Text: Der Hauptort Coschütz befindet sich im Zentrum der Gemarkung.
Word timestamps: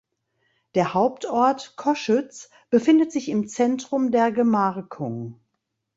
Der 0.73 0.95
Hauptort 0.95 1.73
Coschütz 1.75 2.49
befindet 2.71 3.11
sich 3.11 3.29
im 3.29 3.47
Zentrum 3.47 4.09
der 4.09 4.31
Gemarkung. 4.31 5.39